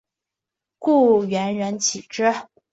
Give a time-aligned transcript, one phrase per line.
[0.79, 2.33] 故园人岂知？